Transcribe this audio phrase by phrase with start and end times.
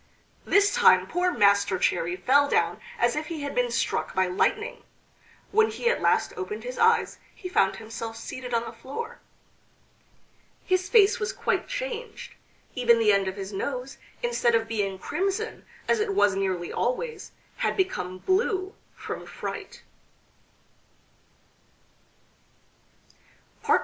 [0.45, 4.81] This time poor Master Cherry fell down as if he had been struck by lightning.
[5.51, 9.19] When he at last opened his eyes he found himself seated on the floor.
[10.65, 12.33] His face was quite changed;
[12.73, 17.31] even the end of his nose, instead of being crimson, as it was nearly always,
[17.57, 19.83] had become blue from fright.